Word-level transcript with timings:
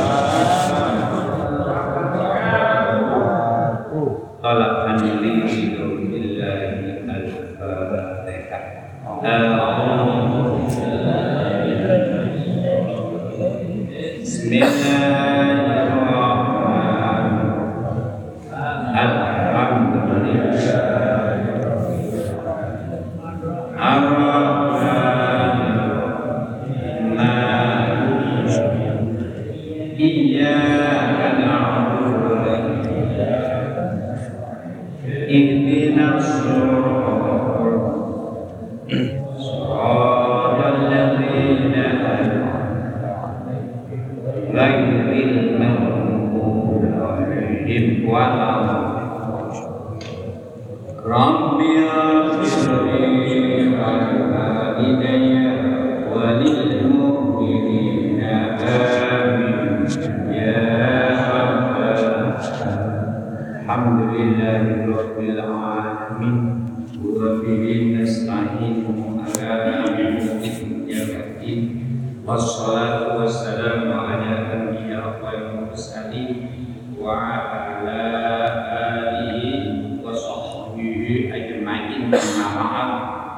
jamaah 82.08 82.90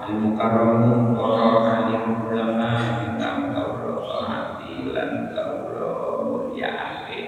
al-mukarramun 0.07 1.19
para 1.19 1.91
yang 1.91 2.23
ulama 2.27 2.67
hati, 2.79 3.19
kawula 3.19 3.93
hormati 3.99 4.75
lan 4.95 5.35
kawula 5.35 5.91
mulyakaken. 6.27 7.27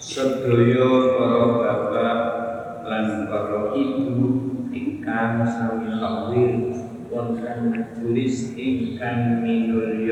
Sedaya 0.00 0.88
para 1.16 1.40
bapak 1.60 2.20
lan 2.84 3.06
para 3.28 3.72
ibu 3.76 4.28
ingkang 4.72 5.44
sami 5.48 5.92
kawil 5.96 6.54
wonten 7.10 7.58
majelis 7.74 8.54
ingkang 8.54 9.42
minulya 9.42 10.09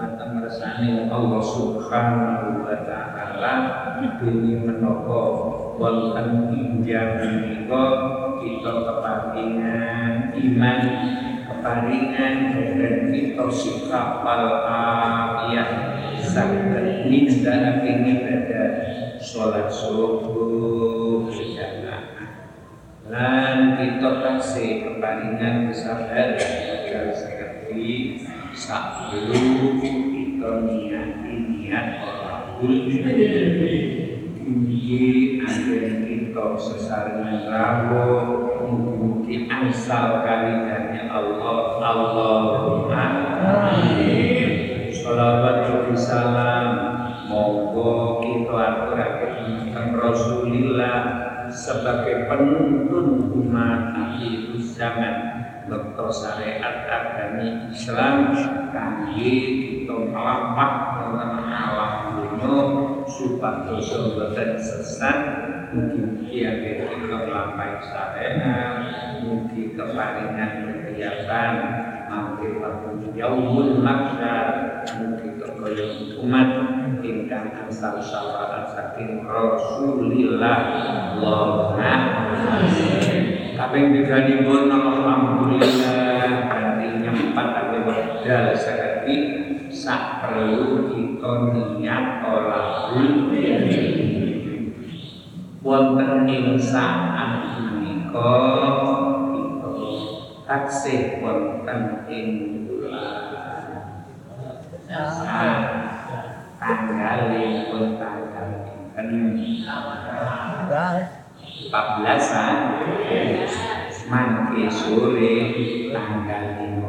mateng 0.00 0.40
resane 0.40 1.12
Allah 1.12 1.42
Subhanahu 1.44 2.64
wa 2.64 2.76
taala. 2.88 3.54
Dene 4.00 4.64
menapa 4.64 5.20
injang 6.56 7.20
menika 7.20 7.84
kita 8.40 8.72
keparingan 8.88 10.32
iman 10.32 10.80
keparingan 11.44 12.36
dan 12.56 12.96
kita 13.12 13.44
sikap 13.52 14.24
al-afiyah 14.24 15.68
saged 16.16 17.04
nindakake 17.04 17.92
ibadah 18.16 18.68
salat 19.20 19.68
subuh 19.68 21.28
berjamaah. 21.28 22.48
Lan 23.12 23.76
kita 23.76 24.08
taksih 24.24 24.88
keparingan 24.88 25.68
kesabaran 25.68 26.40
seperti 27.12 28.24
sebelum 28.60 29.80
kita 29.80 30.68
niati 30.68 31.34
niat 31.48 32.04
orang 32.04 32.60
Mugi 34.50 35.40
agar 35.40 35.84
kita 36.04 36.46
sesarengan 36.60 37.48
rawuh 37.48 38.60
mugi 38.68 39.48
asal 39.48 40.20
kalingannya 40.26 41.08
Allah 41.08 41.80
Allahumma 41.80 43.04
amin 43.40 44.92
Salawat 44.92 45.70
wa 45.70 45.96
salam 45.96 46.66
Monggo 47.30 48.20
kita 48.20 48.52
aturaken 48.58 49.32
tentang 49.56 49.88
Rasulillah 49.96 51.00
sebagai 51.48 52.26
penuntun 52.26 53.30
umat 53.40 53.94
akhir 53.94 54.58
zaman 54.60 55.39
Dokter 55.68 56.08
syariat 56.08 56.88
agami 56.88 57.68
Islam 57.68 58.32
kangge 58.72 59.34
kita 59.84 59.94
melapak 60.08 60.72
tentang 60.96 61.44
alam 61.50 61.92
dunia 62.16 62.56
supados 63.04 63.90
boten 64.16 64.56
sesat 64.56 65.18
mugi-mugi 65.76 66.48
akhir 66.48 66.88
kita 66.96 67.16
melampaui 67.28 67.76
syariat 67.84 68.36
mugi 69.20 69.76
keparingan 69.76 70.52
kegiatan 70.64 71.52
mampir 72.08 72.58
waktu 72.58 73.12
yaumul 73.14 73.84
maksyar 73.84 74.48
mugi 74.98 75.38
kekaya 75.38 75.86
umat 76.24 76.48
ingkang 77.00 77.54
asal 77.68 77.96
syafaat 78.02 78.74
saking 78.74 79.24
Rasulillah. 79.24 80.58
Allahumma 81.16 81.92
amin 82.60 83.29
kaping 83.60 83.92
tiganipun 83.92 84.72
alhamdulillah 84.72 86.48
hari 86.48 86.96
nyempat 86.96 87.46
tapi 87.52 87.84
wedal 87.84 88.56
sekali 88.56 89.16
sak 89.68 90.24
perlu 90.24 90.88
kita 90.88 91.32
niat 91.76 92.24
olahul 92.24 93.28
wonten 95.60 96.24
ing 96.24 96.56
saat 96.56 97.60
menika 97.60 98.32
kita 99.28 99.72
taksih 100.48 101.20
wonten 101.20 102.08
ing 102.08 102.28
bulan. 102.64 103.28
Tanggal 106.56 107.20
pun 107.68 107.84
tanggal. 108.00 108.48
pinten 108.96 109.36
14an 111.70 112.56
mangke 114.10 114.66
sore 114.66 115.34
tanggal 115.94 116.44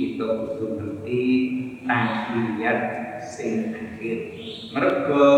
kita 0.00 0.24
kudu 0.24 0.66
ngerti 0.80 1.22
tahiyat 1.92 2.80
sing 3.20 3.76
akhir. 3.76 4.18
Mergo 4.72 5.28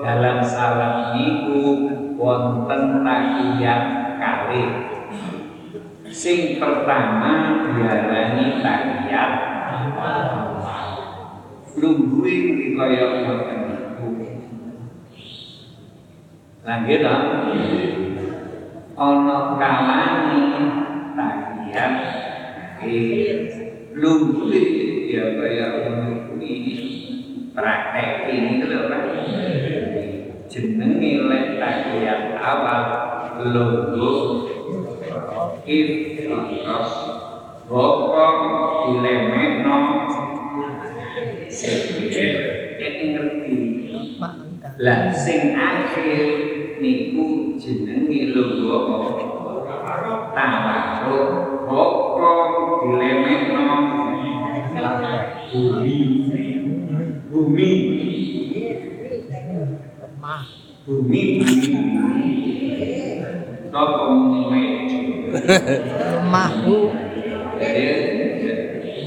dalam 0.00 0.40
salat 0.40 1.12
niku 1.20 1.60
wonten 2.16 3.04
tahiyat 3.04 3.84
kali. 4.16 4.64
Sing 6.08 6.56
pertama 6.56 7.60
diarani 7.76 8.64
tahiyat 8.64 9.32
lungguhe 11.80 12.36
kaya 12.76 13.04
ngoten 13.24 13.58
niku. 13.68 14.08
Lanjut 16.60 17.04
ana 19.00 19.36
kalane 19.56 20.38
akhir 22.80 23.36
ya 25.10 25.24
kaya 25.34 25.66
ngono 25.74 26.08
kuwi 26.30 26.54
praktek 27.50 28.30
ini 28.30 28.62
lho 28.62 28.86
Pak 28.86 29.02
jenenge 30.46 31.12
lek 31.26 31.58
tahiyat 31.58 32.38
awal 32.38 32.82
lungguh 33.42 34.18
ifros 35.66 36.92
rokok 37.66 38.34
dilemekno. 38.86 39.78
Jadi 42.78 43.04
ngerti. 43.14 43.58
Lah 44.80 45.10
sing 45.10 45.58
akhir 45.58 46.26
niku 46.78 47.58
jenenge 47.58 48.30
lungguh 48.30 48.86
tawaruk 50.34 51.26
rokok 51.66 52.50
bumi 55.50 55.96
bumi 57.28 57.70
bumi 60.86 61.22
bumi 61.40 61.50
Napa 63.70 64.10
muni 64.10 64.90
Lemah 65.30 66.52
bu, 66.66 66.90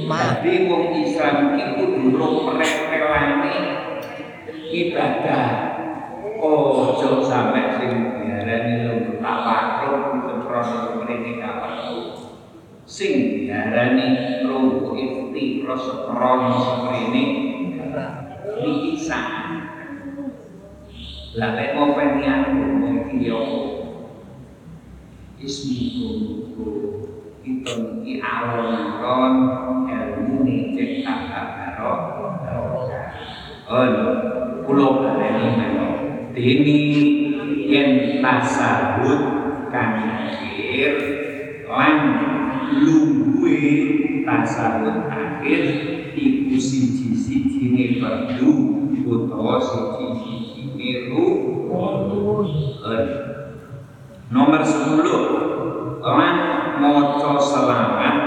Jadi 0.04 0.54
wong 0.72 0.84
Islam 1.04 1.36
iki 1.52 1.66
kudu 1.76 2.48
rek-relane 2.56 3.56
ibadah. 4.72 5.48
Ojo 6.44 7.24
sampe 7.24 7.76
sing 7.80 7.92
diarani 8.20 8.88
lho 8.88 8.96
tawaruk 9.24 10.44
krono 10.44 11.04
mrene 11.04 11.40
kapan. 11.40 11.76
Sing 12.84 13.44
diarani 13.48 14.13
mrene 16.14 17.24
iki 18.64 18.94
sak. 19.02 19.26
Lah 21.34 21.58
lek 21.58 21.74
openian 21.74 22.42
iki 23.10 23.26
yo 23.26 23.42
ismiku 25.42 26.10
itu 27.44 27.74
iki 28.00 28.22
alon-alon 28.22 29.34
ilmu 29.90 30.46
nih 30.46 30.78
cek 30.78 30.92
karo 31.04 31.94
Oh, 33.74 33.90
pulau 34.68 35.02
baleni 35.02 35.56
meno. 35.58 35.88
Dini 36.36 36.80
yen 37.66 38.22
tasawuf 38.22 39.22
kan 39.74 39.92
akhir 40.30 40.94
lan 41.66 41.98
lungguhe 42.86 44.03
tasawuf 44.24 45.08
akhir 45.12 45.62
iku 46.16 46.56
siji-sijine 46.60 48.00
fardu 48.00 48.52
utawa 49.04 49.60
siji-sijine 49.60 51.12
rukun. 51.12 51.54
Nomor 54.34 54.66
10 54.66 56.04
lan 56.04 56.36
maca 56.82 57.38
selawat 57.38 58.18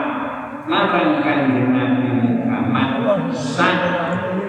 marang 0.70 1.18
Kanjeng 1.18 1.74
Nabi 1.74 2.08
Muhammad 2.14 3.34
sak 3.34 3.80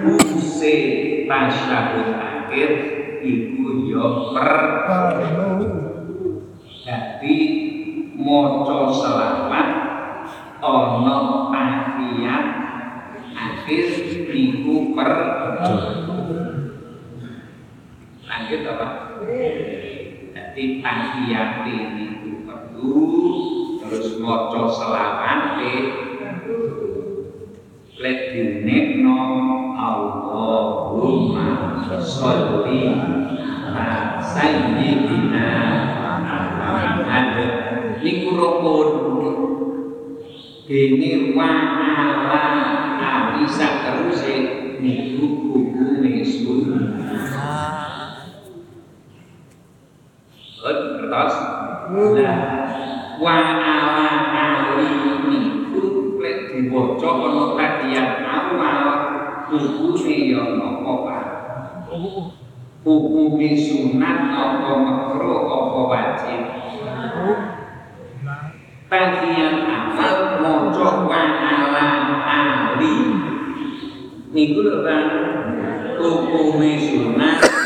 use 0.05 0.75
tasyahud 1.25 2.13
akhir 2.13 2.69
iku 3.25 3.89
ya 3.89 4.05
per 4.37 4.53
Jadi 6.87 7.37
maca 8.15 8.77
selawat 8.93 9.66
ana 10.61 11.17
tahiyat 11.53 12.47
akhir 13.37 13.87
niku 14.33 14.97
per 14.97 15.11
Lanjut 18.27 18.61
apa? 18.69 18.87
Jadi 20.35 20.63
tahiyat 20.83 21.51
niku 21.67 22.31
perlu 22.47 23.01
terus 23.81 24.19
maca 24.21 24.61
selawat 24.71 25.41
Lek 27.97 28.19
dinekno 28.29 29.17
Allahumma 29.73 31.81
sholli 31.97 32.93
ala 32.93 34.21
sayyidina 34.21 35.49
Muhammad 36.21 37.33
niku 38.05 38.37
rukun 38.37 39.06
dene 40.67 41.31
wa 41.31 41.47
ala 41.79 42.43
ali 42.99 43.47
sateruse 43.47 44.35
niku 44.83 45.55
hukume 45.55 46.27
sunnah 46.27 46.91
kertas 50.59 51.35
nah 52.19 52.39
wa 53.15 53.35
ala 53.39 53.79
ali 54.35 54.91
niku 55.31 56.19
lek 56.19 56.51
diwaca 56.51 57.09
ana 57.15 57.43
tahiyat 57.55 58.11
awal 58.27 58.83
hukume 59.47 60.35
ya 60.35 60.43
napa 60.51 60.93
Pak 61.07 61.23
hukume 62.83 63.55
sunat 63.55 64.19
apa 64.35 64.71
makruh 64.83 65.47
apa 65.47 65.79
wajib 65.95 66.41
Tahiyat 68.87 69.67
niku 74.47 74.63
lho 74.63 74.79
Pak 74.79 75.03
hukume 75.99 76.79
sunat 76.79 77.56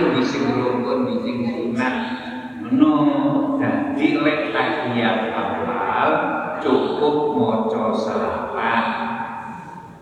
iki 0.00 0.20
bisa 0.24 0.38
rukun 0.56 0.98
bisa 1.04 1.28
sunat. 1.28 1.94
Meno 2.64 2.94
dadi 3.60 4.16
lek 4.16 4.40
tahiyat 4.52 5.32
awal 5.36 6.10
cukup 6.64 7.16
maca 7.36 7.84
selawat. 7.92 8.86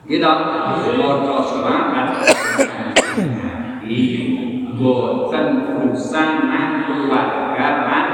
Gitu, 0.07 0.23
maca 0.23 1.37
selawat. 1.43 2.07
Boten 4.79 5.47
usangan 5.91 6.87
keluarga 6.87 7.69
lan 7.83 8.08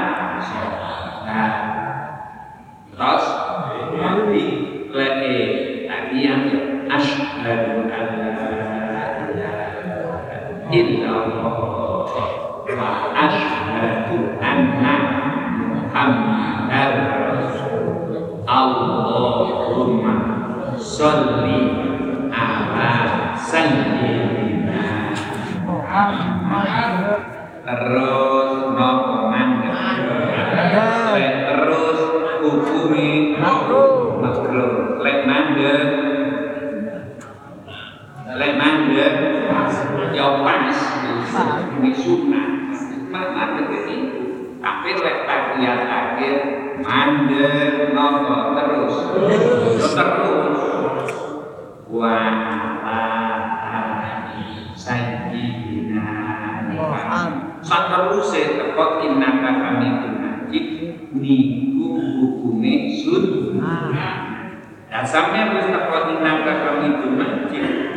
terus 27.73 27.97
nopo 27.97 28.34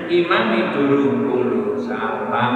imam 0.08 0.72
durung 0.72 1.28
kulo 1.28 1.76
salam 1.76 2.52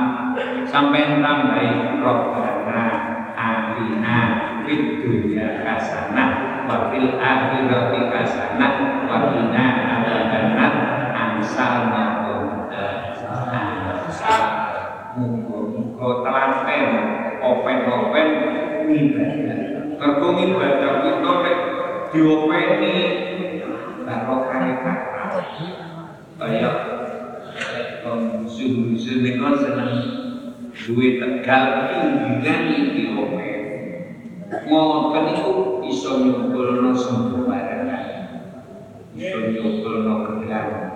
sampai 0.65 1.21
tambahi 1.21 2.01
robbana 2.01 2.89
atina 3.37 4.19
fid 4.65 5.05
dunya 5.05 5.61
hasanah 5.61 6.65
wa 6.65 6.89
fil 6.89 7.21
akhirati 7.21 8.01
hasanah 8.09 8.73
wa 9.05 9.17
qina 9.31 9.65
adzabannar. 10.01 10.73
Amsalna 11.13 12.05
Muga-muga 15.13 16.25
telaten 16.25 16.85
open-open 17.45 18.29
ibadah. 18.89 19.61
Mergo 20.01 20.29
ibadah 20.41 20.93
kita 21.05 21.33
lek 21.45 21.59
diopeni 22.17 22.97
barokah 24.09 24.61
kata. 24.81 24.95
Kaya 26.41 26.71
wong 28.63 28.95
suhu-suhu 28.95 29.27
niku 29.27 29.49
seneng 29.59 29.93
duwe 30.71 31.09
tegal 31.19 31.65
pinggiran 31.91 32.63
iki 32.71 33.03
open. 33.19 33.61
Ngoten 34.71 35.25
iku 35.35 35.53
iso 35.87 36.11
nyumpulno 36.23 36.95
sembarangan. 36.95 38.07
Iso 39.19 39.39
nyumpulno 39.51 40.13
kegiatan. 40.27 40.87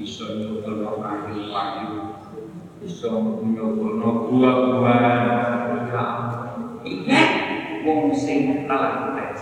Iso 0.00 0.24
nyumpulno 0.40 0.98
kayu-kayu. 0.98 2.22
iso 2.82 3.14
nyuwun 3.54 4.02
buah-buahan 4.02 5.22
iki 6.82 7.22
wong 7.86 8.10
sing 8.10 8.66
talantes 8.66 9.38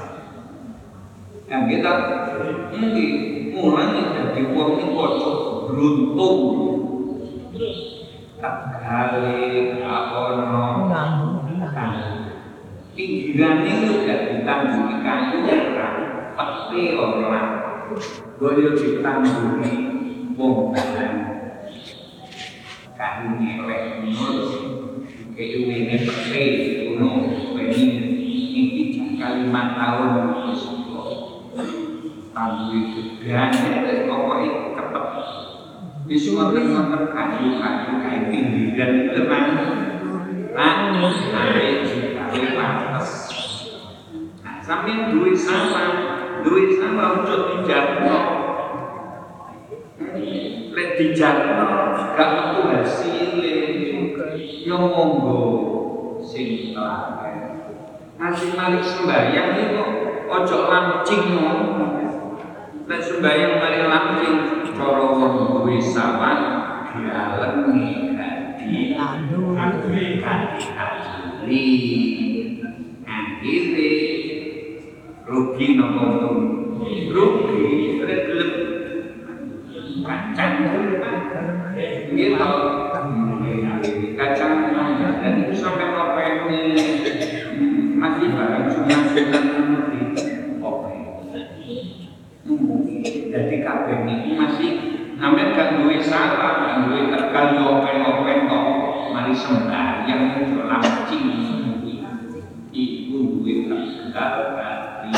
yang 1.48 1.64
kita 1.64 1.92
ini 2.76 3.04
mulai 3.56 4.12
dari 4.12 4.44
wong 4.52 4.76
ini 4.76 4.92
kocok 4.92 5.36
beruntung 5.72 6.69
kali 8.40 9.36
apono 9.84 10.88
pinggiran 12.96 13.56
itu 13.68 14.08
gak 14.08 14.20
ditanggungi 14.32 14.96
kayu 15.04 15.36
orang 15.44 15.96
peti 16.34 16.82
orang 16.96 17.48
boleh 18.40 18.72
ditanggungi 18.72 19.72
wong 20.40 20.72
kayu 22.96 23.28
ngelek 23.36 23.82
ngono 24.08 24.44
kayak 25.36 25.56
ini 25.56 25.96
kuno 26.88 27.10
ini 27.60 27.84
ini 28.56 29.08
lima 29.20 29.62
tahun 29.76 30.12
tandu 32.32 32.72
itu 32.72 33.00
gane 33.20 34.08
pokoknya 34.08 34.50
ketep 34.80 35.06
wis 36.10 36.26
ngoten-ngoten 36.34 37.14
kayu 37.14 37.62
kayu 37.62 37.90
kayu 38.02 38.20
pinggiran 38.34 38.90
itu 39.06 39.30
kan 39.30 39.44
nah 40.50 40.90
naik 40.90 41.86
gawe 42.18 42.48
pantes. 42.58 43.10
Nah 44.42 44.58
sampe 44.58 45.14
duwe 45.14 45.30
sama 45.38 45.86
duwe 46.42 46.74
sama 46.74 47.22
ojo 47.22 47.34
dijarno 47.54 48.18
lek 50.74 50.88
dijarno 50.98 51.70
gak 52.18 52.30
metu 52.34 52.60
hasile 52.74 53.54
yo 54.66 54.76
monggo 54.82 55.42
sing 56.26 56.74
telaten 56.74 57.38
nasi 58.18 58.50
malik 58.58 58.82
sembahyang 58.82 59.62
itu 59.62 59.84
ojo 60.26 60.58
lancing 60.74 61.22
lek 62.90 62.98
sembahyang 62.98 63.62
mari 63.62 63.78
lancing 63.86 64.59
cara 64.80 65.12
wong 65.12 65.60
duwe 65.60 65.76
dialemi 66.88 68.16
gadi 68.16 68.80
gadi 69.52 70.64
gadi 70.72 71.66
akhirnya 73.04 73.92
rugi 75.28 75.66
nopo? 75.76 76.04
Rugi 77.12 78.00
gelem. 78.00 78.52
Kacang 80.00 80.52
gitu 82.16 82.40
kacang 84.16 84.54
dan 85.20 85.34
itu 85.44 85.54
sampai 85.60 85.92
ngopeni 85.92 86.62
masih 88.00 88.32
barang 88.32 88.66
sunat 88.72 89.02
sunat 89.12 89.44
di 89.92 90.00
openi 90.64 91.04
jadi 93.30 93.56
kabeh 93.62 93.98
ini 94.08 94.34
masih 94.40 94.70
Sampai 95.20 95.52
salah, 96.10 96.52
gak 96.58 96.74
duwe 96.90 97.06
tegal 97.14 97.46
yo 97.54 97.62
open-open 97.78 98.50
kok 98.50 98.66
mari 99.14 99.30
sembahyang 99.30 100.42
yo 100.42 100.66
lancing 100.66 101.24
iku 102.74 103.16
duwe 103.38 103.70
tegal 103.70 104.58
gati 104.58 105.14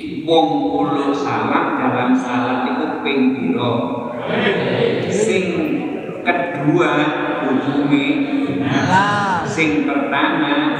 wong 0.25 0.47
kulo 0.73 1.13
salam 1.13 1.77
dalam 1.81 2.11
salat 2.13 2.69
iku 2.69 3.01
ping 3.01 3.21
pira? 3.37 3.73
Sing 5.09 5.45
kedua 6.21 6.91
Lah. 8.61 9.41
sing 9.43 9.83
pertama 9.89 10.77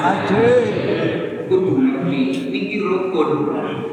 kudu 1.50 1.72
ngerti 1.82 2.22
niki 2.54 2.78
rukun 2.80 3.30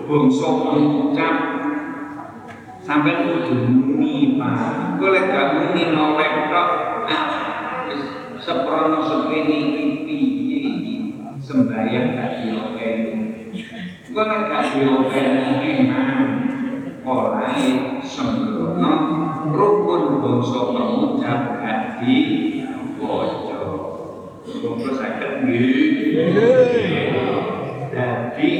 bangsa 0.07 0.49
pengucap 0.69 1.37
sampai 2.85 3.27
kudu 3.27 3.55
muni 3.59 4.39
pak. 4.39 5.01
Gue 5.01 5.09
lek 5.11 5.25
gak 5.33 5.47
muni 5.57 5.83
nolek 5.91 6.53
tok. 6.53 6.69
Ah 7.09 7.25
seprono 8.39 9.01
sepeni 9.03 9.57
iki? 9.59 9.87
Piye 10.05 10.61
sembahyang 11.43 12.17
gak 12.17 12.31
diopeni 12.45 13.28
gue 14.09 14.25
lek 14.25 14.41
gak 14.49 14.65
diopeni 14.73 15.85
emang 15.85 16.25
ora 17.05 17.53
sembrono 18.01 18.93
rukun 19.53 20.03
bangsa 20.25 20.61
pengucap 20.73 21.41
gak 21.61 21.81
diwoco 22.01 23.61
Bangsa 24.49 24.91
sakit 24.97 25.33
Jadi 27.89 28.53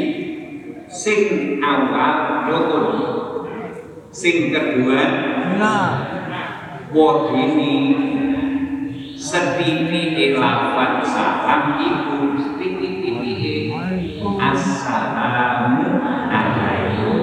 sing 0.85 1.21
awal 1.65 2.17
rukun. 2.53 2.87
Sing 4.13 4.53
kedua 4.53 5.01
wadini 6.93 7.73
setiti 9.17 10.33
lafaz 10.37 11.05
salam 11.09 11.77
setiti 12.37 12.78
assalamu 14.99 16.03
alaikum. 16.03 17.23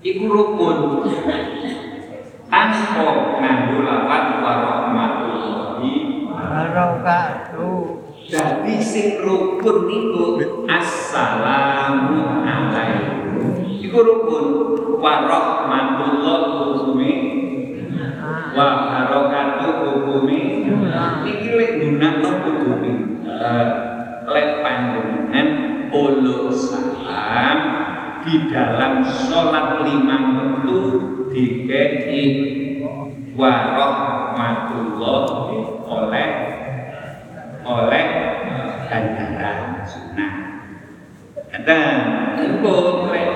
Iku 0.00 0.24
rukun. 0.26 0.78
Tanpa 2.52 3.08
nganggo 3.40 3.76
lafaz 3.84 4.26
warahmatullahi 4.44 5.92
Barokatuh. 6.28 8.04
Jadi 8.28 8.76
sing 8.80 9.20
rukun 9.24 9.88
niku 9.88 10.24
assalamu 10.68 12.44
alaikum. 12.44 13.60
Iku 13.80 13.98
rukun 14.00 14.44
wa 15.00 15.14
rahmatullah 15.28 16.40
hukume 16.48 17.14
wa 18.52 18.66
barakatuh 18.88 19.72
hukume. 19.84 20.40
Iki 21.24 21.48
lek 21.56 21.70
gunakno 21.80 22.30
kudu 22.44 22.72
di 28.22 28.46
dalam 28.50 29.02
sholat 29.02 29.82
lima 29.82 30.16
waktu 30.38 30.78
dikei 31.34 32.26
wa 33.34 33.52
rahmatullah 33.74 35.26
oleh 35.86 36.30
oleh 37.66 38.04
ganjaran 38.86 39.82
sunnah. 39.86 40.32
Dan 41.62 41.94
itu 42.40 42.74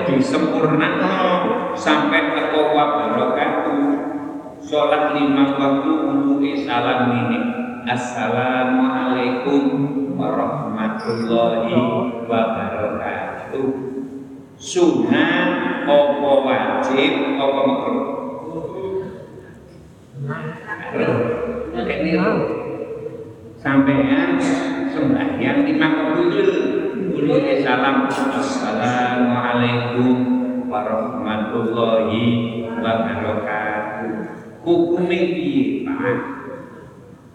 disempurnakan 0.07 1.75
sampai 1.77 2.33
ke 2.33 2.59
wa 2.73 2.85
barakatuh 3.03 3.81
sholat 4.63 5.15
lima 5.15 5.55
waktu 5.59 5.91
untuk 6.11 6.41
salam 6.63 7.11
ini 7.13 7.39
Assalamualaikum 7.87 9.63
warahmatullahi 10.19 11.96
Sunnah 14.57 15.85
apa 15.85 16.31
wajib 16.41 17.37
apa 17.37 17.61
makruh? 17.61 18.09
Makruh. 20.25 21.13
Ini 21.77 22.17
loh 22.17 22.41
sampean 23.61 24.41
sembahyang 24.89 25.61
lima 25.61 25.87
waktu 25.93 26.33
dulu. 26.33 26.57
Salam 27.61 28.09
assalamualaikum 28.09 30.25
warahmatullahi 30.73 32.25
wabarakatuh. 32.81 34.09
Hukumnya 34.65 35.37
piye 35.37 35.85
pak? 35.85 36.17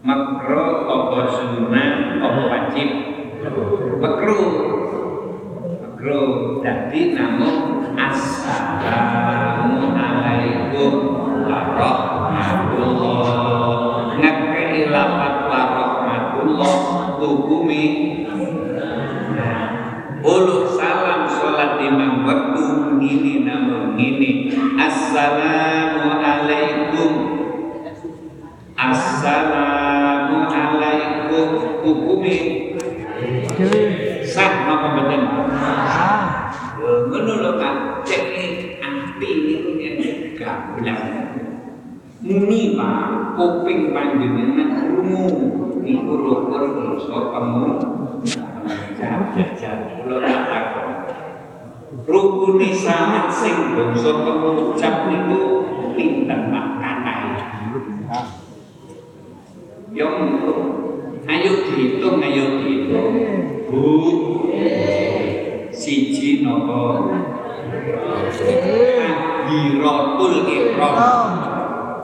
Makro 0.02 0.90
apa 0.90 1.30
sunnah 1.30 2.18
apa 2.18 2.40
wajib 2.50 2.88
makro 6.02 6.58
jadi 6.66 7.14
namun 7.14 7.94
assalamualaikum 7.94 10.92
warahmatullahi 11.46 14.18
ngekei 14.18 14.90
lapat 14.90 15.34
warahmatullah 15.46 16.74
hukumi. 17.22 17.86
Uluh 20.22 20.70
salam 20.74 21.26
sholat 21.30 21.78
imam 21.82 22.22
waktu 22.26 22.62
ini 23.02 23.42
namun 23.46 23.98
ini 23.98 24.54
Assalamualaikum 24.78 27.10
Assalamualaikum 28.74 31.46
hukumi 31.82 32.38
sah 34.32 34.64
apa 34.64 34.88
betul 34.96 35.22
Ah. 35.52 36.48
ngono 36.80 37.32
lho 37.44 37.50
Pak 37.60 38.00
cek 38.08 38.24
ati 38.80 39.30
niku 39.44 39.70
gablak 40.40 41.00
muni 42.24 42.72
Pak. 42.72 43.36
Kuping 43.36 43.96
panjenengan 43.96 44.76
krungu 44.76 45.24
niku 45.80 46.12
rukun 46.20 46.64
dosa 46.76 47.16
kamu 47.32 47.64
jajan 48.96 49.78
kula 50.00 50.16
tak 50.20 50.40
takon. 50.48 50.88
Rukune 52.08 52.68
salat 52.76 53.28
sing 53.32 53.76
bangsa 53.76 54.12
pengucap 54.16 55.12
niku 55.12 55.40
pinten 55.96 56.40
Pak? 56.52 56.66
Yo 59.92 60.08
ayo 61.28 61.52
dihitung 61.68 62.16
ayo 62.24 62.44
dihitung. 62.64 63.16
Bu 63.72 64.11
siji 66.62 66.62
nopo 66.62 67.12
takbiratul 69.52 70.48
ihram 70.48 70.96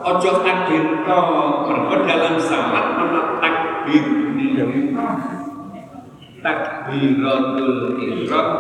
ojo 0.05 0.31
takbir 0.45 0.85
to 1.07 1.19
mergo 1.65 1.97
dalam 2.05 2.37
salat 2.37 2.87
ana 2.99 3.23
takbir 3.41 4.05
niku 4.37 4.67
takbiratul 6.45 7.97
ihram 8.03 8.51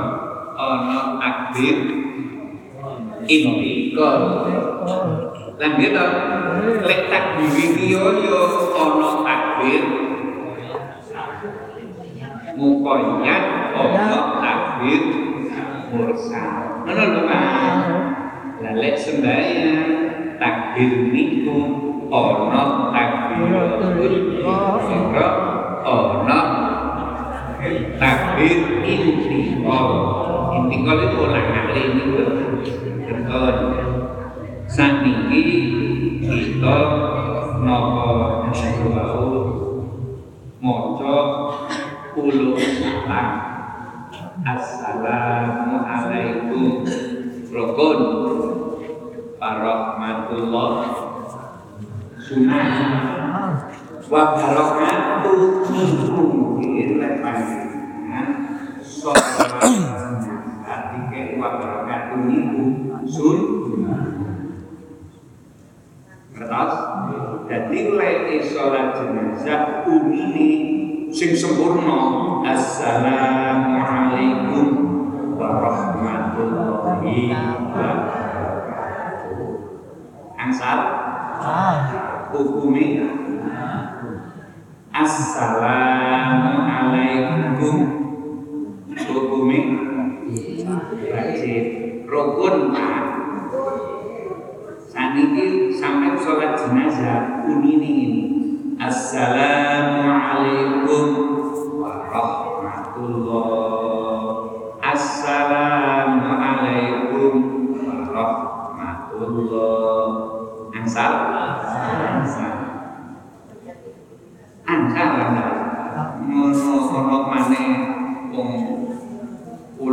ana 0.57 0.99
takbir 1.21 1.79
intikal 3.29 4.21
lan 5.59 5.73
gitu 5.77 6.07
lek 6.87 7.01
takbir 7.11 7.51
iki 7.51 7.93
yo 7.93 8.05
yo 8.23 8.41
ana 8.79 9.11
takbir 9.27 9.83
mukoyat 12.57 13.45
ana 13.75 14.19
takbir 14.41 15.28
mursal 15.93 16.85
ngono 16.85 17.05
lho 17.15 17.21
Pak. 17.29 17.43
Lah 18.59 18.75
lek 18.75 18.99
sembahyang 18.99 19.91
takbir 20.43 21.15
niku 21.15 21.59
ana 22.11 22.91
takbiratul 22.91 24.03
ihram 24.03 25.39
ana 25.87 26.41
takbir 28.03 28.83
intiqal 28.83 29.89
intiqal 30.59 30.99
itu 31.07 31.17
olah 31.23 31.45
kali 31.55 31.83
ini 31.87 32.05
kenton 33.07 33.57
saniki 34.67 35.43
kita 36.27 36.79
napa 37.63 38.07
nasyuwau 38.51 39.23
maca 40.59 41.19
puluh 42.11 42.59
salam. 42.59 43.29
As-salam. 44.39 45.28
Sunnah. 52.29 53.73
Wa 54.09 54.37
barakatuh 54.37 54.78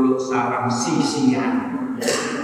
uluk 0.06 0.22
salam 0.22 0.70
sisian. 0.70 1.74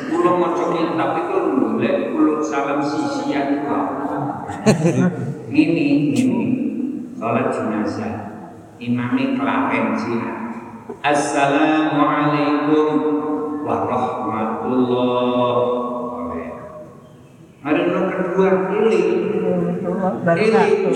Kulo 0.09 0.41
maca 0.41 0.73
kitab 0.73 1.21
itu 1.21 1.61
golek 1.61 2.09
uluk 2.17 2.41
salam 2.41 2.81
sisian? 2.81 3.61
Ini 5.45 5.85
ini 6.09 6.41
salat 7.21 7.53
jenazah. 7.53 8.33
Imami 8.81 9.37
kelapen 9.37 9.93
sih. 9.93 10.17
Assalamualaikum 11.05 12.89
warahmatullahi 13.61 15.70
Kedua 18.31 18.71
pilih 18.71 19.27
pilih 20.23 20.95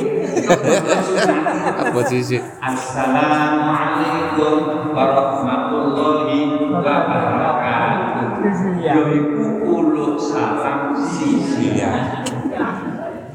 Apa 1.84 2.00
sih? 2.08 2.40
Assalamualaikum 2.64 4.88
warahmatullahi 4.96 6.72
wabarakatuh. 6.72 8.40
Yaiku 8.80 9.68
uluk 9.68 10.16
salam 10.16 10.96
sisian. 10.96 12.24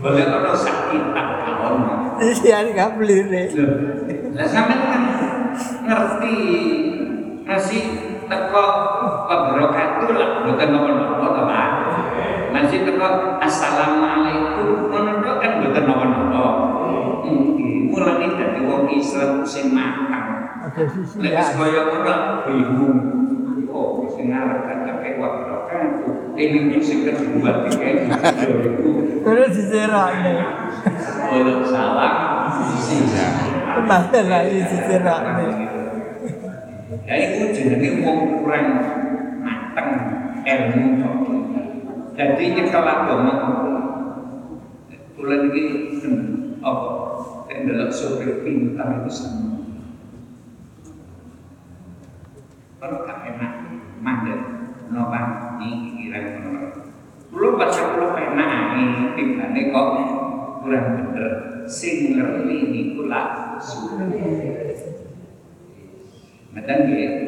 Boleh 0.00 0.32
ono 0.32 0.56
sakit 0.56 1.04
tak 1.12 1.60
ono. 1.60 2.24
Iya, 2.24 2.72
nggak 2.72 2.96
beli 2.96 3.20
deh. 3.28 3.52
Lah 4.32 4.48
sampean 4.48 4.80
kan 4.80 5.02
ngerti 5.84 6.36
nasi 7.44 7.80
teko 8.32 8.64
wabarakatuh 9.28 10.08
lah 10.16 10.40
bukan 10.48 10.68
nopo-nopo 10.72 11.36
to 11.36 11.44
Nasi 12.61 12.85
teko 12.85 13.40
assalamualaikum 13.40 14.92
tok 14.92 15.37
kan 15.40 15.64
bukan 15.64 15.83
nopo-nopo. 15.88 16.44
Mungkin 17.25 17.88
mulane 17.88 18.37
dadi 18.37 18.61
wong 18.68 18.85
Islam 18.92 19.40
sing 19.49 19.73
matang. 19.73 20.61
Ada 20.68 20.85
sisi 20.92 21.25
Lek 21.25 21.33
ya. 21.33 21.40
wis 21.40 21.57
kaya 21.57 21.81
ngono 21.88 22.14
bingung. 22.44 22.99
Oh, 23.73 24.05
sing 24.12 24.29
kan 24.29 24.61
kakek 24.61 25.16
wabarakatuh. 25.16 26.37
Ini 26.37 26.77
sing 26.85 27.09
kedua 27.09 27.64
itu. 27.64 27.81
Terus 29.25 29.51
diserak 29.57 30.20
nih. 30.20 30.44
Untuk 31.33 31.64
salam 31.64 32.14
sisa. 32.77 33.27
Ke 33.73 33.81
mana 33.88 34.20
lagi 34.20 34.61
diserak 34.68 35.20
nih. 35.40 35.49
Ya 37.09 37.14
itu 37.25 37.57
jenenge 37.57 38.05
wong 38.05 38.44
kurang 38.44 38.68
mateng 39.40 39.88
ilmu 40.44 41.01
kok. 41.01 41.16
Jadi 42.20 42.52
nyekel 42.52 42.85
agama 42.85 43.33
kula 45.16 45.37
niki 45.40 45.64
hmm, 46.04 46.61
apa 46.61 46.88
nek 47.48 47.59
ndelok 47.64 47.88
sopir 47.88 48.44
pintar 48.44 49.00
itu 49.00 49.09
sama. 49.09 49.64
Kalau 52.76 53.09
gak 53.09 53.24
enak 53.24 53.52
mandek 54.04 54.37
nopang 54.92 55.56
iki 55.64 55.96
kira 55.96 56.44
ngono. 56.44 56.92
Kula 57.33 57.56
baca 57.56 57.83
kula 57.96 58.09
penak 58.12 58.48
iki 58.52 58.85
timbane 59.16 59.61
kok 59.72 59.88
kurang 60.61 60.85
bener. 61.00 61.26
Sing 61.64 62.20
ngerti 62.20 62.56
niku 62.68 63.09
sunnah. 63.64 64.12
Meten 66.52 66.76
nggih, 66.85 67.19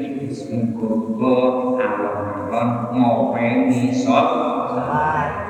muga-muga 0.53 1.37
alon-alon 1.81 2.69
ngopeni 2.93 3.89
sot. 3.89 4.29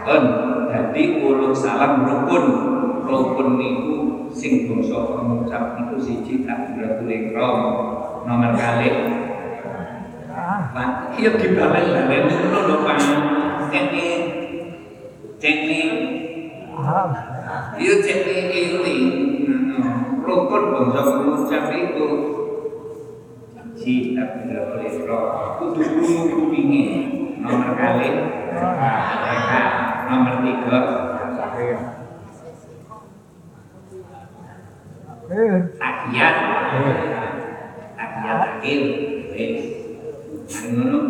Kon 0.06 0.24
dadi 0.70 1.02
uluk 1.26 1.54
salam 1.54 2.06
rukun. 2.06 2.44
Rukun 3.02 3.58
niku 3.58 3.96
sing 4.30 4.70
bangsa 4.70 4.94
pengucap 5.10 5.74
niku 5.74 5.98
siji 5.98 6.46
takbiratul 6.46 7.10
ihram. 7.10 7.58
Nomor 8.22 8.54
kali 8.54 8.88
Pak, 10.72 11.18
iya 11.18 11.30
dibalen-balen 11.36 12.24
ngono 12.30 12.58
lho 12.70 12.76
Pak. 12.86 12.98
Cekne 13.68 14.06
cekne 15.42 15.82
iya 17.76 17.94
cekne 18.00 18.36
ini. 18.54 18.96
Rukun 20.22 20.62
bangsa 20.70 21.02
pengucap 21.02 21.64
itu 21.74 22.31
si 23.82 24.14
tapi 24.14 24.46
tidak 24.46 24.70
boleh. 24.70 24.94
Roh 25.10 25.58
kudu 25.58 25.82
krungu 25.82 26.22
kupinge 26.30 26.84
nomor 27.42 27.74
kali. 27.74 28.08
Mereka 28.54 29.60
nomor 30.06 30.34
tiga. 30.46 30.78
Takiyat 35.82 36.34
takiyat 37.98 38.38
akhir. 38.46 38.80
Wis 39.34 40.56
ngono. 40.70 41.00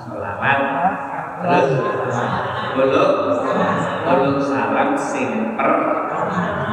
Selawat. 0.00 0.60
Terus 1.40 1.68
uluk 2.76 3.10
uluk 4.04 4.38
salam 4.44 4.92
sing 4.98 5.56
per 5.56 5.72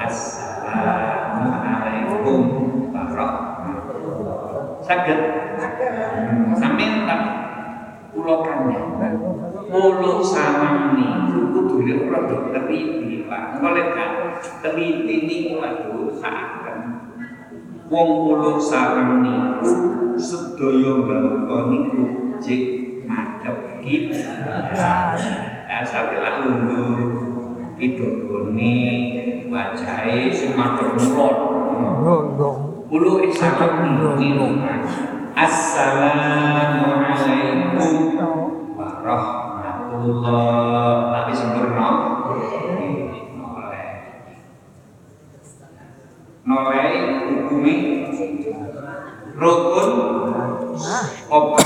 assalamualaikum 0.00 2.40
warahmatullahi 2.88 4.80
sakit? 4.80 5.18
sampai 5.20 5.28
tak 5.28 5.41
pulokannya 8.22 8.80
Mulu 9.72 10.20
salam 10.20 11.00
nih, 11.00 11.32
kudu 11.32 11.64
dulu 11.64 12.12
rada 12.12 12.52
teliti, 12.52 13.24
Pak. 13.24 13.56
Oleh 13.64 13.96
kan 13.96 14.36
teliti 14.60 15.24
niku 15.24 15.64
waduh 15.64 16.12
saken. 16.12 17.08
Wong 17.88 18.08
mulu 18.28 18.60
salam 18.60 19.24
niku 19.24 19.72
sedaya 20.20 20.92
mbangka 20.92 21.72
niku 21.72 22.04
jek 22.36 22.64
madhep 23.08 23.80
kita. 23.80 24.28
Ya 25.64 25.80
sampe 25.88 26.20
lak 26.20 26.44
lungguh 26.44 27.08
pidodone 27.80 28.76
wajahe 29.48 30.28
sing 30.28 30.52
madhep. 30.52 31.00
Gonggong. 31.00 32.92
Ulu 32.92 33.24
isakat 33.24 33.88
niku. 34.20 34.60
Assalamualaikum 35.32 38.11
warahmatullah 39.12 41.12
tapi 41.12 41.32
sempurna 41.36 41.88
noleh 43.36 43.88
noleh 46.46 46.88
hukumi 47.28 47.74
rukun. 49.36 49.90
Apa 51.32 51.61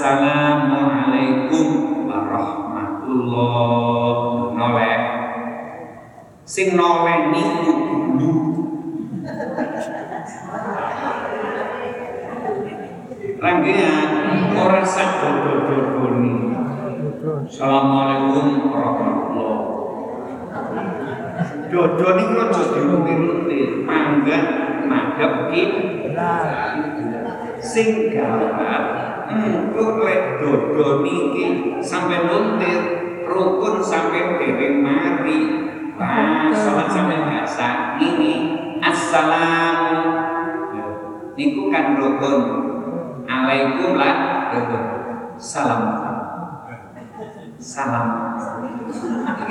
Assalamualaikum 0.00 1.68
warahmatullahi 2.08 4.56
noleh 4.56 5.00
sing 6.48 6.72
noleh 6.72 7.28
niku 7.28 7.72
guru 8.16 8.64
Rangkaian 13.44 14.56
orang 14.56 14.88
sak 14.88 15.20
dodo-dodo 15.20 16.16
ni. 16.16 16.48
Assalamualaikum 17.44 18.72
warahmatullahi 18.72 19.68
Dodo 21.68 22.08
ni 22.16 22.24
aja 22.40 22.72
dirutin-rutin, 22.72 23.84
mangga 23.84 24.38
madhep 24.88 25.52
kita. 25.52 26.32
Sing 27.60 28.16
gawat 28.16 28.99
engko 29.38 30.02
lek 30.02 30.42
dodo 30.42 31.06
niki 31.06 31.78
sampai 31.78 32.26
luntir 32.26 32.80
rukun 33.30 33.78
sampai 33.78 34.38
dereng 34.38 34.82
mari. 34.82 35.38
Wah, 36.00 36.48
salat 36.50 36.88
sampai 36.90 37.18
biasa 37.28 37.66
ini. 38.00 38.34
Assalam. 38.80 39.76
Niku 41.36 41.68
kan 41.68 41.94
rukun. 42.00 42.38
Alaikum 43.28 44.00
lah 44.00 44.16
rukun. 44.56 44.84
Salam. 45.36 45.82
Salam. 47.60 48.08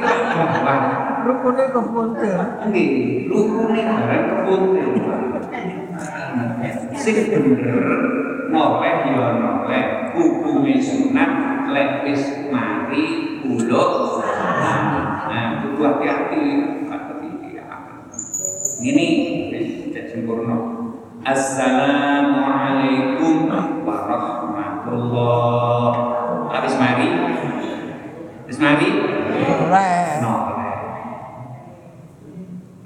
Lek 0.02 0.20
gawat. 0.34 0.82
Rukunnya 1.20 1.65
kepuntir. 1.70 2.39
Nggih, 2.68 2.89
rukune 3.30 3.82
barang 3.86 4.24
kepuntir. 4.34 4.88
Sing 6.98 7.15
bener 7.32 7.80
noleh 8.50 8.94
ya 9.06 9.30
hukume 10.19 10.75
sunat 10.84 11.63
lek 11.71 12.03
wis 12.03 12.51
mari 12.51 13.39
uluk. 13.47 14.19
Nah, 15.32 15.63
kudu 15.63 15.79
hati-hati. 15.79 16.69
Ini 18.79 19.08
tidak 19.91 20.08
sempurna. 20.08 20.55
Assalamualaikum 21.19 23.51
warahmatullahi 23.84 25.99
Habis 26.47 26.79
mari? 26.79 27.12
Habis 28.47 28.55
mari? 28.55 28.88
Oleh. 29.43 30.23
Noleh. 30.23 30.79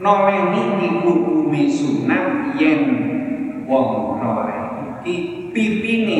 Noleh 0.01 0.49
niki 0.49 1.05
hukumi 1.05 1.69
sunat 1.69 2.57
yen 2.57 2.81
wong 3.69 4.17
noleh. 4.17 4.97
Iki 4.97 5.13
pipine 5.53 6.17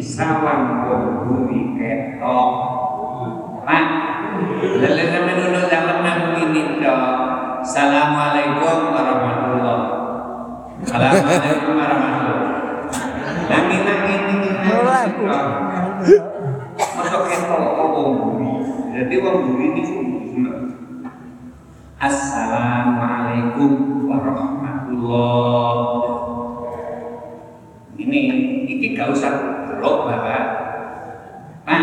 wong 0.00 1.24
bumi 1.24 1.60
ketok. 1.80 2.50
Pak, 3.66 3.82
lele 4.78 5.04
sampe 5.10 5.32
dulu 5.34 5.60
dalam 5.66 5.98
nang 6.04 6.38
ini 6.38 6.78
dok. 6.84 7.00
Assalamualaikum 7.66 8.94
warahmatullahi 8.94 9.90
Assalamualaikum 10.86 11.74
warahmatullahi 11.74 12.54
Nangi 13.50 13.78
nangi 13.82 14.14
ini. 14.30 14.50
Masuk 16.76 17.22
ketok 17.26 17.62
wong 17.74 18.14
bumi. 18.20 18.50
Jadi 18.92 19.14
wong 19.18 19.36
bumi 19.48 19.66
ini. 19.72 19.82
Assalamualaikum 21.96 24.04
warahmatullahi 24.04 26.12
Ini, 27.96 28.20
ini 28.68 28.92
gak 28.92 29.16
usah 29.16 29.55
blok 29.76 30.08
bapak. 30.08 30.44
Nah 31.66 31.82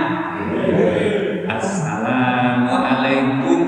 Assalamualaikum 1.44 3.60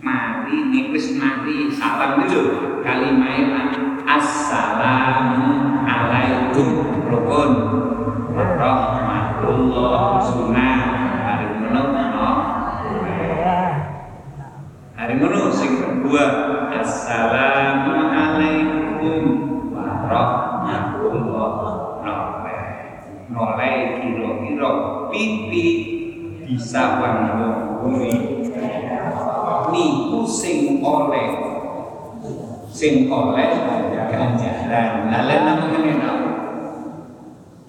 mari 0.00 0.56
nek 0.72 0.86
wis 0.92 1.16
mari 1.20 1.68
salam 1.72 2.24
lho 2.24 2.42
kalimahe 2.80 3.52
Assalamu 4.08 5.80
alaikum. 5.84 6.68
Rukun 7.08 7.50
bisa 26.72 27.04
wangguri 27.04 28.16
niku 29.76 30.24
sing 30.24 30.80
oleh 30.80 31.28
sing 32.72 33.12
oleh 33.12 33.48
ganjaran. 34.08 35.12
Lalu 35.12 35.36
namanya 35.44 35.92
apa 36.00 36.30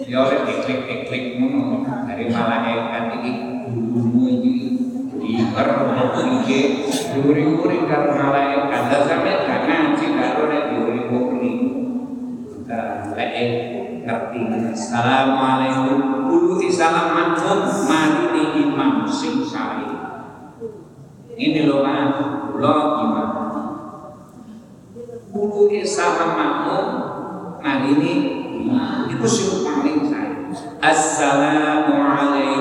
ya 0.07 0.23
oleh 0.23 0.47
diklik 0.47 0.87
diklik 0.87 1.35
ngono. 1.35 1.83
Dari 1.83 2.31
malaikat 2.31 3.19
ini 3.19 3.31
bulumu 3.75 4.23
ini 4.39 4.71
diper 5.19 5.67
iki 6.39 6.87
duri-duri 7.11 7.83
karo 7.83 8.07
malaikat. 8.07 8.81
Dan 8.87 9.01
sampe 9.03 9.31
gak 9.43 9.67
ngaji 9.67 10.05
karo 10.15 10.47
nek 10.47 10.63
diuri-uri 10.71 11.51
lek 13.19 13.31
ngerti. 14.07 14.39
Assalamualaikum 14.71 16.23
Dulu 16.33 16.57
salam 16.73 17.13
manhum 17.13 17.61
mari 17.85 18.25
ni 18.33 18.43
imam 18.65 19.05
sing 19.05 19.45
sari 19.45 19.85
ini 21.43 21.67
loh 21.67 21.83
mas 21.83 22.15
lo 22.55 22.75
gimana? 23.03 23.43
Dulu 25.33 25.67
salam 25.83 26.31
makmum 26.39 26.85
mari 27.59 27.89
ini 27.99 28.13
itu 29.11 29.25
sing 29.27 29.65
paling 29.65 30.07
saya. 30.07 30.47
Assalamualaikum 30.79 32.52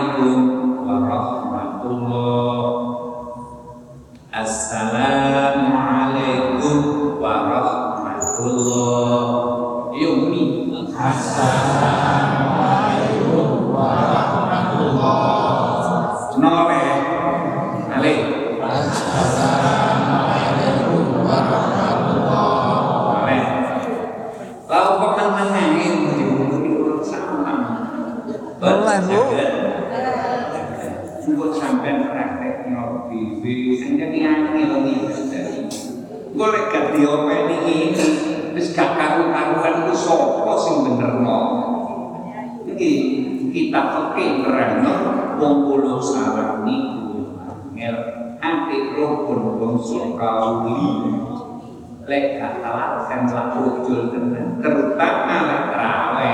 gak 53.03 53.27
telaten 53.27 53.35
lah 53.35 53.47
ujul 53.59 54.01
tenan 54.15 54.47
Terutama 54.63 55.39
rawe 55.75 56.33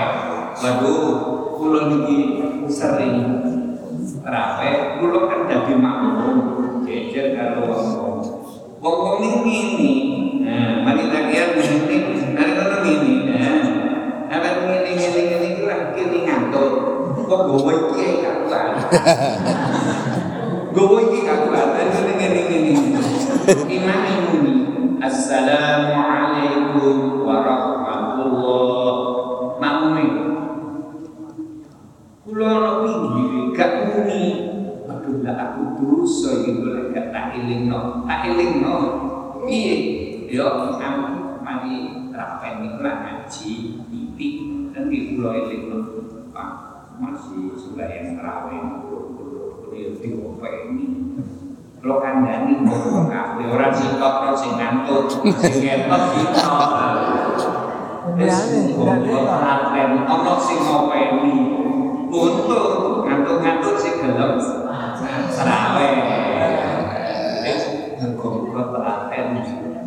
Waduh 0.58 1.08
Kulo 1.56 1.80
niki 1.90 2.18
sering 2.68 3.16
Rawe 4.22 4.70
Kulo 5.00 5.18
kan 5.30 5.40
jadi 5.48 5.74
makmum 5.78 6.36
Jejer 6.84 7.36
karo 7.36 7.64
wong 7.68 7.88
Wong 8.78 9.18
ini 9.18 9.42
ini, 9.42 9.94
nah, 10.46 10.86
mari 10.86 11.10
tagihan 11.10 11.50
ini, 11.58 12.30
mari 12.30 12.54
kono 12.54 12.78
ini, 12.86 13.26
nah, 13.26 13.58
apa 14.30 14.70
ini 14.70 14.94
ini 14.94 15.18
ini 15.18 15.34
ini 15.34 15.62
lah 15.66 15.90
kini 15.98 16.22
ngantuk, 16.22 16.72
kok 17.26 17.40
gue 17.50 17.74
iki 17.74 18.22
kakuan, 18.22 18.78
kula 45.28 45.44
elingno 45.44 45.78
Pak 46.32 46.50
masih 46.96 47.52
sembahyang 47.52 48.16
tarawih 48.16 48.80
kulo 48.80 49.68
diopeni 50.00 50.88
lo 51.84 52.00
kandani 52.00 52.64
kok 52.64 53.12
kabeh 53.12 53.46
ora 53.52 53.68
sitok 53.68 54.32
sing 54.40 54.56
ngantuk 54.56 55.04
sing 55.36 55.52
ketok 55.60 56.02
sitok 56.16 56.60
Wis 58.16 58.38
kok 58.72 59.28
rapen 59.28 59.90
ana 60.08 60.34
sing 60.40 60.58
ngopeni 60.64 61.36
ngantuk-ngantuk 63.04 63.76
sing 63.76 64.00
gelem. 64.00 64.40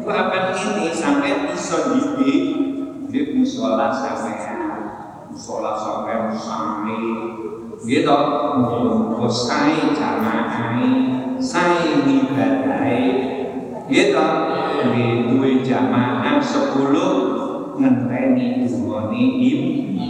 Kapan 0.01 0.45
ini 0.53 0.91
sampai 0.91 1.49
bisa 1.49 1.93
dibi 1.93 2.33
di 3.09 3.19
musola 3.35 3.91
sampai 3.91 4.50
musola 5.31 5.71
sampai 5.79 6.35
sampai 6.35 6.99
gitu. 7.87 8.17
Muka 8.59 9.27
sai 9.31 9.95
jamaah 9.95 10.75
sai 11.39 12.03
ibadai 12.03 13.03
gitu. 13.87 14.27
Di 14.81 15.05
dua 15.31 15.49
jamaah 15.63 16.37
sepuluh 16.43 17.11
ngenteni 17.79 18.67
dungoni 18.67 19.23
im 19.39 19.61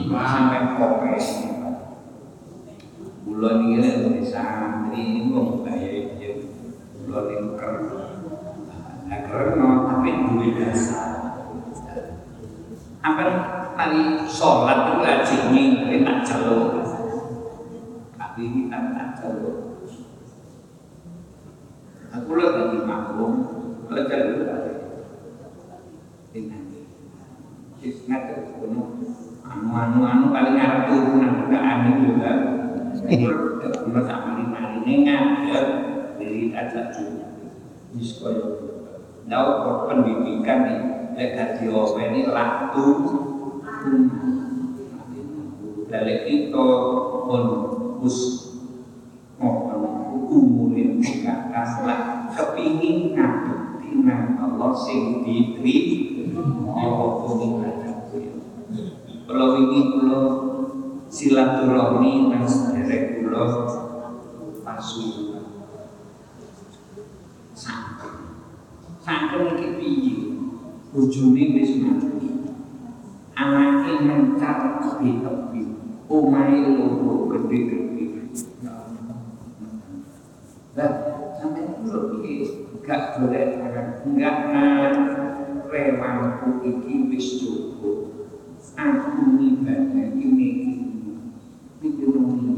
sampai 0.10 0.76
kopi. 0.76 1.16
Bulan 3.22 3.64
ini 3.64 3.88
dari 3.88 4.24
santri 4.26 5.02
ini 5.02 5.32
mau 5.32 5.64
bayar 5.64 6.20
dia 6.20 6.44
bulan 7.06 7.26
ini 7.32 7.50
keren. 7.56 7.86
Nah 9.08 9.20
keren 9.24 9.60
tapi 9.88 10.10
duit 10.30 10.52
dasar. 10.60 11.10
Apa 13.02 13.22
tadi 13.82 14.02
sholat 14.30 14.94
itu 14.94 15.02
aja 15.02 15.36
ini 15.50 16.06
tak 16.06 16.18
celuk. 16.22 16.70
Tapi 18.14 18.42
kita 18.54 18.78
tak 18.94 19.10
celuk. 19.18 19.58
Aku 22.12 22.30
lagi 22.38 22.78
maklum, 22.86 23.34
kalau 23.90 24.06
celuk 24.06 24.46
ini. 26.38 26.58
Wis 27.82 28.06
ngatur 28.06 28.62
kono 28.62 29.02
anu-anu 29.42 30.06
anu 30.06 30.26
paling 30.30 30.54
ngarep 30.54 30.82
turunan 30.86 31.50
anu 31.50 31.92
juga. 32.06 32.32
Kalau 33.02 34.02
sama 34.06 34.38
di 34.38 34.46
marine 34.46 34.94
ngajar 35.02 35.66
diri 36.22 36.54
aja 36.54 36.94
juga. 36.94 37.26
Wis 37.98 38.22
koyo 38.22 38.70
Nau 39.22 39.86
pendidikan 39.86 40.66
nih, 40.66 40.82
lek 41.14 41.30
dadi 41.38 41.70
ini 41.70 42.26
Dari 46.02 46.26
itu 46.26 46.66
pun 47.30 47.46
us 48.02 48.50
mohon 49.38 49.86
umurin 50.34 50.98
kata 50.98 51.86
lah. 51.86 52.26
Kepi 52.34 52.82
kepingin 52.82 53.14
ngabekti 53.14 54.02
nang 54.02 54.34
Allah 54.42 54.74
sing 54.82 55.22
ditri 55.22 55.78
apa 56.74 57.06
ibadah 57.38 57.96
kula 59.30 59.46
wingi 59.54 59.82
kula 59.94 60.22
silaturahmi 61.06 62.34
nang 62.34 62.50
sederek 62.50 63.22
kula 63.22 63.70
pasuruan 64.66 65.46
sangkem 67.54 68.42
sangkem 69.06 69.54
iki 69.54 69.68
piye? 69.78 70.18
Bojone 70.98 71.44
wis 71.62 71.78
mati. 71.78 72.30
Anake 73.38 73.94
mencar 74.02 74.82
tepi-tepi 74.82 75.41
omahe 76.12 76.60
loro 76.76 77.32
gede-gede 77.32 78.06
lah 80.76 80.92
sampai 81.40 81.64
dulu 81.80 82.20
iki 82.20 82.68
gak 82.84 83.16
boleh 83.16 83.64
enggak 84.04 84.36
rewangku 85.72 86.68
iki 86.68 87.08
wis 87.08 87.40
cukup 87.40 88.12
aku 88.76 89.40
ibadah 89.40 90.12
ini 90.20 90.50
iki 91.80 92.04
nungi 92.04 92.52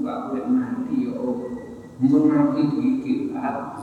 enggak 0.00 0.18
boleh 0.32 0.44
mati 0.48 1.04
yo 1.04 1.20
mun 2.00 2.22
mati 2.32 2.62
iki 2.64 3.28
lah 3.36 3.76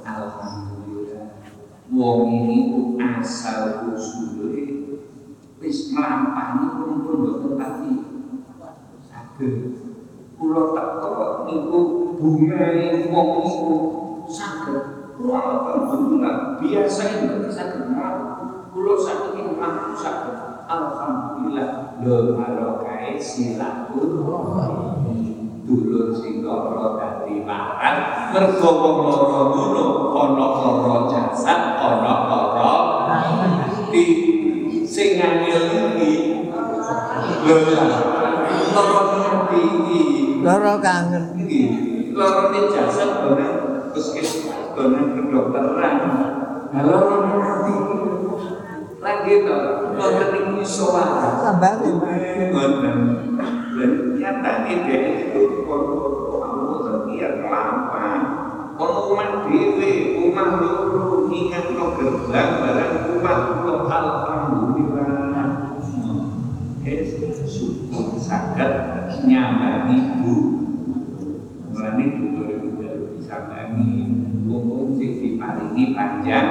alhamdulillah. 0.00 1.26
Wong 1.90 2.30
ini 2.30 2.58
asal 3.02 3.90
usule 3.90 4.69
wis 5.60 5.92
melampani 5.92 6.72
pun 6.80 7.04
pun 7.04 7.16
boten 7.20 7.52
pati. 7.60 7.92
Saged. 9.04 9.76
Kula 10.40 10.72
teko 10.72 11.44
niku 11.44 11.80
bungae 12.16 13.12
wong 13.12 13.28
niku 13.44 13.76
saged. 14.24 14.80
Kula 15.20 15.36
alhamdulillah 15.36 16.56
biasa 16.64 17.02
itu 17.20 17.52
saged 17.52 17.92
kula 18.72 18.94
saged 19.04 19.36
mampu 19.60 19.92
saged. 20.00 20.64
Alhamdulillah. 20.64 22.00
Lho 22.00 22.32
barokah 22.40 23.20
silaturahmi. 23.20 25.18
Dulur 25.60 26.10
sing 26.16 26.40
lara 26.42 26.96
dadi 26.98 27.44
parang 27.44 28.32
mergo 28.32 28.70
wong 28.80 28.96
loro 29.06 29.44
ngono 29.44 29.86
ana 30.16 30.46
lara 30.56 30.96
jasad 31.06 31.78
ana 31.78 32.29
sing 35.00 35.16
angel 35.16 35.64
iki 35.96 36.12
lho 37.48 37.56
lara 38.76 39.00
ati 39.32 39.60
iki. 39.64 40.02
Loro 40.44 40.76
kangen. 40.84 41.24
iki. 41.40 41.60
Lara 42.12 42.52
jasad 42.68 43.24
ora 43.24 43.48
puskesmas 43.96 44.76
kono 44.76 45.00
kedokteran 45.16 45.96
lara 46.76 47.00
ati 47.32 47.74
lagi 49.00 49.34
to 49.40 49.56
lara 49.96 50.24
ning 50.36 50.60
iso 50.60 50.92
wae. 50.92 51.28
Tambah 51.48 51.72
Ngoten. 51.80 52.96
Dan 53.80 53.92
nyata 54.20 54.52
ide 54.68 55.32
itu 55.32 55.64
kalau 55.64 56.28
kamu 56.44 56.74
sekian 56.84 57.48
lama 57.48 58.29
Umat 58.80 59.44
dewe, 59.44 60.24
umat 60.24 60.56
loro 60.56 61.28
ingat 61.28 61.68
no 61.76 61.92
gerbang 62.00 62.64
barang 62.64 62.96
alhamdulillah. 63.60 65.76
Syukur 67.44 68.16
sakit 68.16 68.72
nyamani 69.28 70.24
bu. 70.24 70.36
Mulane 71.68 72.04
sing 74.96 75.12
diparingi 75.20 75.84
panjang. 75.92 76.48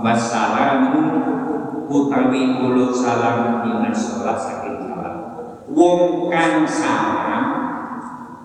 Wassalamu 0.00 1.04
utawi 1.86 2.42
ulo 2.64 2.90
salam 2.90 3.62
salam 3.94 4.69
wong 5.70 6.26
kang 6.26 6.66
salam 6.66 7.44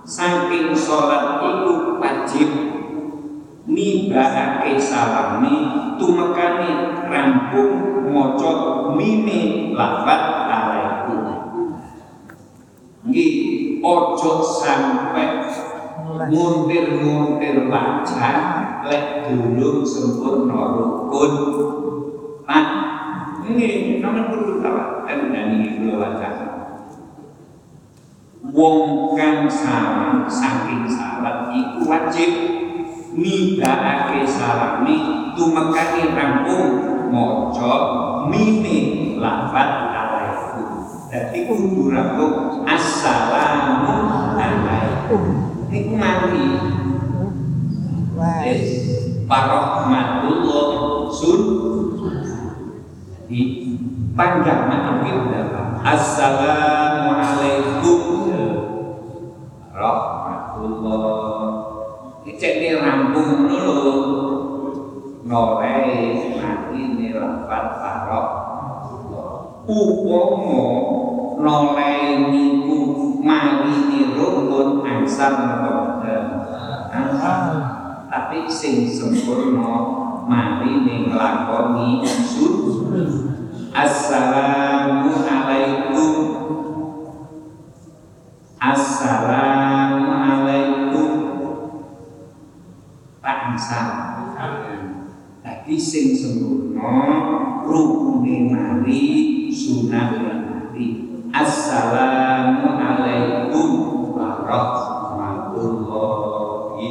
saking 0.06 0.78
sholat 0.78 1.42
iku 1.42 1.98
wajib 1.98 2.50
nibakake 3.66 4.78
salami 4.78 5.66
tumekane 5.98 7.02
rampung 7.10 8.06
maca 8.14 8.54
mime 8.94 9.74
lafat 9.74 10.24
alaikum. 10.46 11.26
Nggih 13.10 13.34
ojo 13.82 14.46
sampai 14.46 15.50
muntir-muntir 16.30 17.66
wajah 17.66 18.38
lek 18.86 19.06
dulu 19.30 19.82
sempurna 19.82 20.78
rukun. 20.78 21.34
Nah 22.46 22.66
ini 23.50 23.98
namun 23.98 24.30
perlu 24.30 24.62
tahu 24.62 25.10
dan 25.10 25.34
ini 25.34 25.82
kula 25.82 25.94
wajah 25.98 26.55
wong 28.52 29.16
kang 29.18 29.50
salam 29.50 30.30
saking 30.30 30.86
salat 30.90 31.50
iku 31.56 31.90
wajib 31.90 32.32
nidakake 33.16 34.28
salami 34.28 34.98
tumekane 35.34 36.04
rampung 36.14 36.70
maca 37.10 37.74
mime 38.30 38.78
lafat 39.18 39.70
alaikum 39.96 40.68
dadi 41.10 41.40
kudu 41.48 41.90
rampung 41.90 42.68
assalamu 42.68 43.96
alaikum 44.38 45.24
iku 45.72 45.94
mati 45.96 46.48
Wah. 48.16 48.48
Yes. 48.48 48.96
Warahmatullah 49.28 51.12
sun 51.12 51.42
di 53.28 53.76
panjang 54.16 54.72
nanti 54.72 55.12
berapa? 55.12 55.84
Assalamualaikum 55.84 58.05
Rahmatullah 59.86 61.50
Ini 62.26 62.32
cek 62.42 62.54
ini 62.58 62.70
rampung 62.82 63.46
dulu 63.46 63.94
Norei 65.26 66.34
mati 66.38 66.78
ini 66.78 67.14
lafad 67.14 67.66
farok 67.78 68.28
Upomo 69.66 70.66
Norei 71.42 72.30
niku 72.34 72.78
mali 73.22 73.78
ni 73.90 74.00
rukun 74.14 74.86
angsal 74.86 75.34
Angsal. 76.96 77.44
Tapi 78.08 78.48
sing 78.48 78.88
sempurna 78.88 80.06
mari 80.26 80.86
ning 80.88 81.12
nglakoni 81.12 82.02
sun 82.08 82.56
sing 95.86 96.18
sempurna 96.18 97.62
rukune 97.62 98.50
mari 98.50 99.54
sunah 99.54 100.18
mari 100.18 101.06
Assalamu 101.30 102.74
alaikum 102.74 103.70
warahmatullahi 104.18 106.90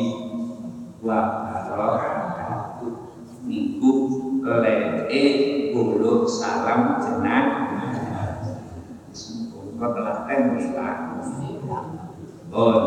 wa 1.03 1.19
barakatuh 1.43 3.19
niku 3.51 3.95
leke 4.47 5.25
buluk 5.75 6.31
salam 6.31 7.03
jenang. 7.03 7.67
Semoga 9.11 9.91
telaten 9.91 10.55
wis 10.55 10.71
on 12.55 12.79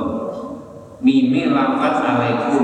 mime 1.04 1.52
lafaz 1.52 2.00
alaikum 2.00 2.57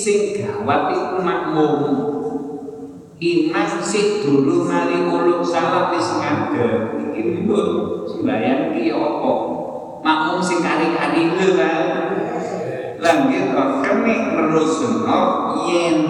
sing 0.00 0.32
gawat 0.32 0.96
iku 0.96 1.20
makmum. 1.20 1.72
Imam 3.20 3.84
sik 3.84 4.24
dulu 4.24 4.64
mari 4.64 5.04
uluk 5.04 5.44
salam 5.44 5.92
wis 5.92 6.16
ngadeg. 6.16 7.04
Iki 7.12 7.44
lho 7.44 7.60
sembayang 8.08 8.72
ki 8.72 8.96
apa? 8.96 9.32
Makmum 10.00 10.40
sing 10.40 10.64
kari-kari 10.64 11.36
lho 11.36 11.48
kan 11.60 11.84
lan 13.00 13.32
gitu 13.32 13.56
kami 13.80 14.12
merusno 14.36 15.20
yen 15.68 16.00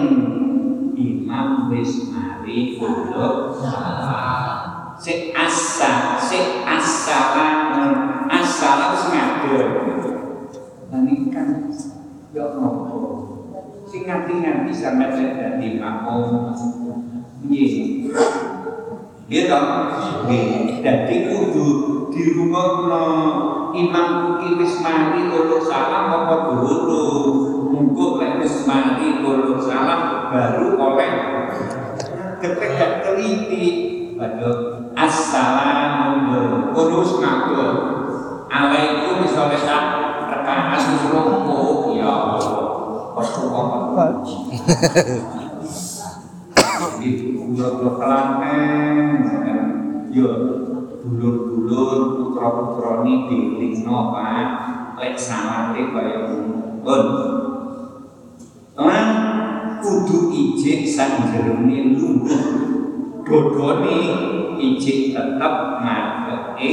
imam 0.95 1.67
wis 1.67 2.07
mari 2.15 2.79
uluk 2.79 3.59
salam 3.59 4.95
sik 4.95 5.35
asa 5.35 6.15
sik 6.15 6.63
asalan 6.63 7.91
asalan 8.31 8.95
wis 8.95 9.05
ngadeg. 9.11 9.67
Lan 10.87 11.03
iki 11.11 11.27
kan 11.27 11.67
yo 12.31 12.55
nopo 12.55 13.10
Sing 14.01 14.09
nganti-nganti 14.09 14.73
sampai 14.73 15.13
dadi 15.13 15.77
makmum. 15.77 16.49
Nggih. 17.45 18.09
Iya 19.29 19.41
toh? 19.45 19.63
Nggih. 20.25 20.81
Dadi 20.81 21.29
kudu 21.29 21.65
dirungokno 22.09 23.05
imam 23.77 24.41
iki 24.41 24.57
wis 24.57 24.81
mari 24.81 25.29
loro 25.29 25.61
salam 25.61 26.17
apa 26.17 26.49
durung. 26.49 27.69
Munggo 27.69 28.17
lek 28.17 28.41
wis 28.41 28.65
mari 28.65 29.21
loro 29.21 29.61
salam 29.61 30.33
baru 30.33 30.81
oleh 30.81 31.13
ketek 32.41 33.05
teliti. 33.05 33.65
Waduh, 34.17 34.89
assalamu 34.97 36.73
kurus 36.73 37.21
ngatur. 37.21 37.69
Alaikum 38.49 39.29
misalnya 39.29 39.61
tak 39.61 39.85
rekaman 40.25 40.89
rungkuk 41.05 42.01
ya 42.01 42.40
yo 50.11 50.27
dulur-dulur 51.01 51.99
putra-putra 52.19 53.07
ini 53.07 53.15
dilingno 53.29 54.11
Pak 54.11 54.49
lek 54.99 55.15
salate 55.17 55.81
kaya 55.93 56.19
ngono 56.83 57.25
Lan 58.81 59.07
kudu 59.81 60.31
ijik 60.31 60.89
sanjerone 60.89 61.97
lungguh 61.97 62.45
dodone 63.25 63.99
ijik 64.57 65.13
tetep 65.13 65.55
ngadeke 65.81 66.69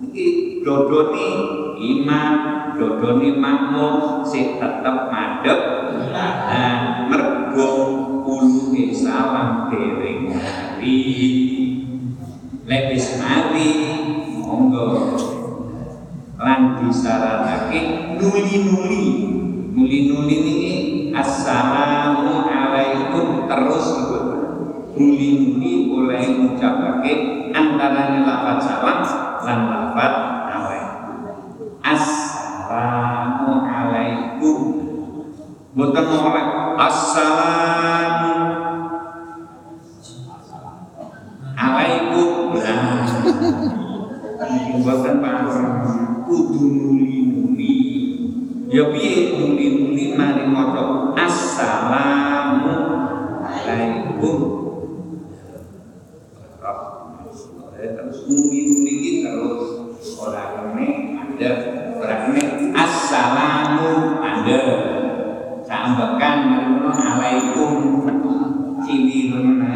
iki 0.00 0.26
dodone 0.64 1.28
imam 1.80 2.65
dodone 2.76 3.40
makmum 3.40 4.22
sing 4.22 4.60
tetep 4.60 4.96
madhep. 5.10 5.60
Nah 6.12 7.08
mergo 7.08 7.70
uluhe 8.24 8.92
salam 8.92 9.72
dereng 9.72 10.32
mari 10.32 11.00
lek 12.68 12.82
wis 12.92 13.20
mari 13.20 13.70
monggo. 14.40 15.16
Lan 16.36 16.84
disaranake 16.84 17.80
nuli-nuli. 18.20 19.06
Nuli-nuli 19.76 20.36
niki 20.40 20.76
assalamu 21.12 22.48
alaikum 22.48 23.48
terus 23.48 23.86
nuli-nuli 24.96 25.92
oleh 25.92 26.22
ngucapake 26.36 27.12
antarane 27.52 28.24
lafaz 28.24 28.64
salam 28.68 29.00
lan 29.44 29.60
lafaz 29.68 30.35
boten 35.76 36.08
oleh 36.08 36.46
assalamu 36.80 38.32
alaikum 41.52 42.56
nah 42.56 43.04
mungkin 44.40 44.80
boten 44.80 45.14
paham 45.20 45.68
kudu 46.24 46.64
nuli-nuli 46.64 47.76
ya 48.72 48.88
piye 48.88 49.36
nuli-nuli 49.36 50.16
mari 50.16 50.48
maca 50.48 51.12
assalamu 51.12 52.76
alaikum 53.44 54.36
terus 57.76 58.18
nuli-nuli 58.24 58.92
iki 58.96 59.12
terus 59.28 59.64
ora 60.24 60.56
kene 60.56 60.88
ada 61.20 61.50
ora 62.00 62.14
kene 62.24 62.42
assalamu 62.72 63.92
ada 64.24 64.60
sambekan 65.66 66.36
mari 66.46 66.66
ngono 66.78 66.90
alaikum 66.94 67.72
cili 68.86 69.34
ngono 69.34 69.66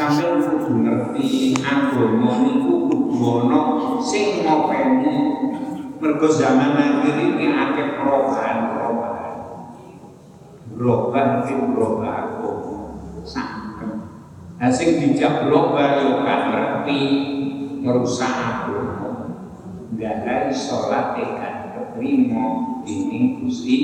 sampai 0.00 0.40
kudu 0.40 0.80
ngerti 0.80 1.52
agama 1.60 2.40
niku 2.40 2.88
kudu 2.88 3.20
ana 3.44 3.60
sing 4.00 4.44
ngopeni 4.44 5.12
mergo 6.00 6.28
zaman 6.28 6.72
akhir 6.72 7.16
ini 7.20 7.52
akeh 7.52 8.00
perubahan-perubahan 8.00 9.34
berubah 10.72 11.44
iki 11.44 11.52
berubah 11.52 12.12
aku 12.16 12.52
sangkem 13.28 14.08
nah 14.56 14.69
sing 14.80 14.96
dijak 14.96 15.44
berubah 15.44 16.00
yo 16.00 16.24
kan 16.24 16.40
ngerti 16.56 17.00
merusak 17.84 18.32
agama. 18.32 19.28
Nggak 19.92 20.56
sholat 20.56 21.12
tekan 21.20 21.76
keterima 21.76 22.80
ini 22.88 23.44
Gusti 23.44 23.76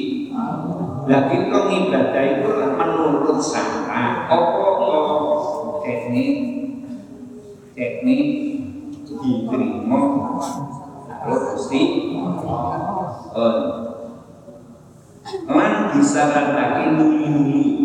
lah 1.06 1.28
kita 1.28 1.60
ibadah 1.68 2.24
itu 2.24 2.48
menurut 2.80 3.38
sangka 3.44 4.24
apa 4.24 4.68
teknik. 5.84 6.36
Teknik 7.76 8.24
diterima. 9.04 10.00
Kalau 11.04 11.38
Gusti 11.52 11.82
lan 15.44 15.92
disaranake 15.92 16.96
nuli-nuli 16.96 17.75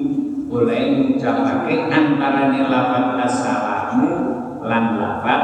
oleh 0.52 0.82
ngucapake 1.00 1.88
antarane 1.88 2.68
lafaz 2.68 3.24
assalamu 3.24 4.12
lan 4.60 5.00
lafaz 5.00 5.44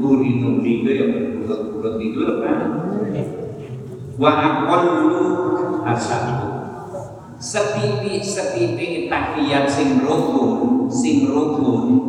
nuli-nuli 0.00 0.80
itu 0.80 0.90
yang 0.96 1.10
berbulut-bulut 1.12 2.00
itu 2.00 2.40
kan 2.40 2.58
wa 4.16 4.30
aqallu 4.32 5.84
asatu 5.84 6.48
setitik-setitik 7.38 9.06
tahiyat 9.06 9.70
sing 9.70 10.02
rukun 10.02 10.90
sing 10.90 11.30
rukun 11.30 12.00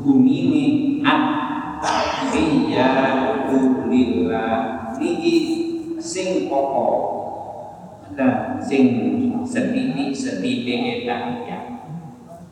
bunine 0.00 1.04
at-tahiyatu 1.04 2.78
lillah. 3.84 4.80
Niki 4.96 5.36
sing 6.00 6.48
pokok 6.48 6.96
dan 8.16 8.56
sing 8.64 9.27
setitik-setitik 9.48 11.08
tahiyat 11.08 11.64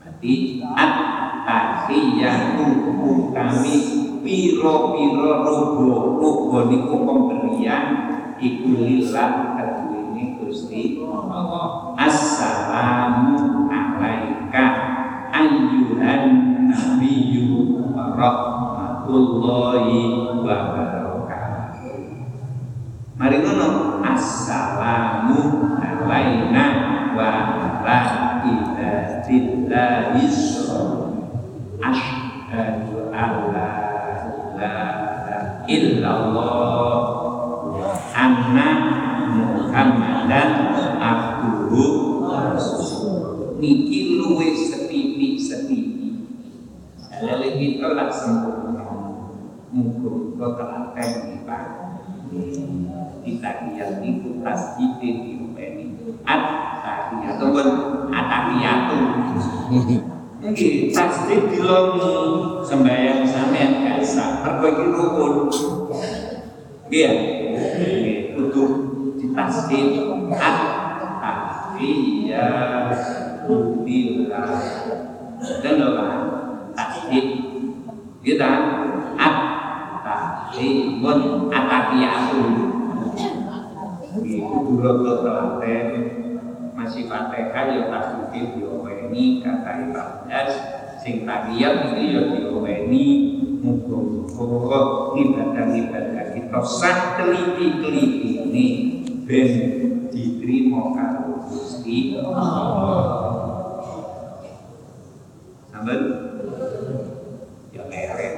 berarti 0.00 0.64
at-tahiyatu 0.64 2.64
utawi 3.04 3.76
piro-piro 4.24 5.44
rugo 5.44 6.16
rugo 6.16 6.58
niku 6.72 6.96
pemberian 7.04 7.84
iku 8.40 8.80
lillah 8.80 9.60
kaduwene 9.60 10.40
Gusti 10.40 11.04
Allah. 11.04 11.92
Assalamu 12.00 13.68
alaika 13.68 14.64
ayyuhan 15.36 16.24
nabiyyu 16.72 17.92
wa 17.92 18.16
rahmatullahi 18.16 20.16
Mari 23.16 23.40
ngono 23.40 23.96
Assalamu 24.04 25.40
alaina 25.80 26.85
wa 27.16 27.24
ala 27.24 28.44
ibadillahi 28.44 30.28
Ashhadu 31.80 33.08
an 33.08 33.32
la 33.56 33.72
ilaha 34.52 35.64
illallah 35.64 37.00
anna 38.12 38.68
Muhammadan 39.32 40.50
abduhu 41.00 41.84
niki 43.56 44.20
luwe 44.20 44.52
setipi 44.52 45.40
setipi 45.40 46.20
lalu 47.24 47.48
kita 47.56 48.12
sempurna 48.12 48.84
mungkin 49.72 50.36
kau 50.36 50.52
telah 50.52 50.92
tadi 50.92 51.40
pak 51.48 51.64
kita 53.24 53.50
lihat 53.72 54.04
itu 54.04 54.44
at 54.44 54.76
ataupun 57.36 57.68
atahiyatu 58.08 58.98
Nggih, 60.36 60.94
tasjid 60.94 61.48
dilongi 61.50 62.62
sembahyang 62.62 63.26
sampean 63.26 63.82
gak 63.82 63.98
sah, 64.04 64.44
mergo 64.44 64.68
iki 64.68 64.84
rukun. 64.94 65.32
Iya, 66.86 67.10
kudu 68.36 68.62
ditasdid 69.18 70.06
at 70.30 70.58
tahiyatu 71.74 73.54
billah. 73.82 74.54
Dan 75.64 75.74
lho 75.82 75.88
Pak, 75.98 76.12
tasdid. 76.78 77.26
Kita 78.22 78.50
at 79.18 79.36
tahiyun 80.06 81.50
atahiyatu. 81.50 82.42
Itu 84.22 84.56
dulu 84.62 85.26
telaten 85.26 86.25
masih 86.86 87.10
fatihah 87.10 87.66
ya 87.66 87.82
tasdid 87.90 88.46
dioweni 88.54 89.42
kata 89.42 89.90
14 89.90 91.02
sing 91.02 91.26
tahiyat 91.26 91.98
itu 91.98 92.14
ya 92.14 92.22
dioweni 92.30 93.06
muga-muga 93.58 95.10
ibadah-ibadah 95.18 96.30
kita 96.30 96.60
sak 96.62 97.18
teliti-teliti 97.18 98.30
ini 98.46 98.66
ben 99.26 99.50
diterima 100.14 100.94
karo 100.94 101.42
Gusti 101.50 102.22
Saben 105.74 106.00
ya 107.74 107.82
leren. 107.90 108.34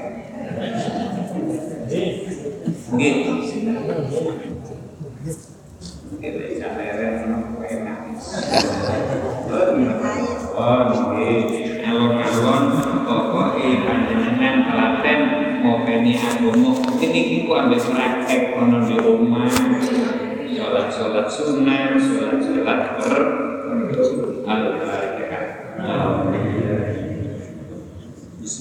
Nggih. 1.84 2.08
Nggih 2.96 4.47